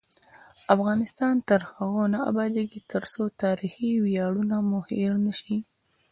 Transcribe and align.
افغانستان 0.75 1.35
تر 1.49 1.59
هغو 1.73 2.03
نه 2.13 2.19
ابادیږي، 2.31 2.79
ترڅو 2.91 3.23
تاریخي 3.43 3.89
ویاړونه 4.05 4.55
مو 4.69 4.79
هیر 4.89 5.11
نشي. 5.25 5.57